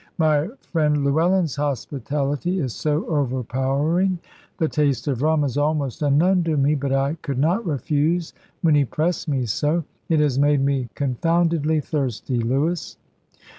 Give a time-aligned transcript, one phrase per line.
[0.17, 4.17] My friend Llewellyn's hospitality is so overpowering.
[4.57, 8.33] The taste of rum is almost unknown to me; but I could not refuse
[8.63, 9.83] when he pressed me so.
[10.09, 12.97] It has made me confoundedly thirsty, Lewis."